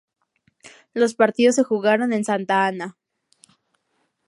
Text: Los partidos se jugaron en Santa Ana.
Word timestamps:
Los 0.95 1.13
partidos 1.13 1.53
se 1.57 1.63
jugaron 1.63 2.11
en 2.11 2.25
Santa 2.25 2.65
Ana. 2.65 2.97